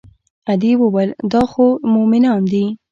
ادې 0.53 0.71
وويل 0.81 1.09
دا 1.31 1.41
خو 1.51 1.65
مومنان 1.93 2.41
دي. 2.51 2.65